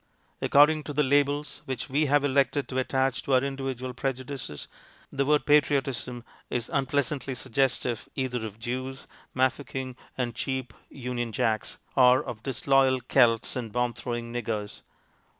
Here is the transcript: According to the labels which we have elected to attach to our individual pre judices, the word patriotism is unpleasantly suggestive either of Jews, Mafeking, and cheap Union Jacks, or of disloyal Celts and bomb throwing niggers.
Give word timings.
According 0.41 0.81
to 0.85 0.93
the 0.93 1.03
labels 1.03 1.61
which 1.65 1.87
we 1.87 2.07
have 2.07 2.23
elected 2.25 2.67
to 2.67 2.79
attach 2.79 3.21
to 3.21 3.33
our 3.35 3.43
individual 3.43 3.93
pre 3.93 4.13
judices, 4.13 4.67
the 5.11 5.27
word 5.27 5.45
patriotism 5.45 6.23
is 6.49 6.71
unpleasantly 6.73 7.35
suggestive 7.35 8.09
either 8.15 8.43
of 8.43 8.57
Jews, 8.57 9.05
Mafeking, 9.35 9.95
and 10.17 10.33
cheap 10.33 10.73
Union 10.89 11.31
Jacks, 11.31 11.77
or 11.95 12.23
of 12.23 12.41
disloyal 12.41 12.99
Celts 13.01 13.55
and 13.55 13.71
bomb 13.71 13.93
throwing 13.93 14.33
niggers. 14.33 14.81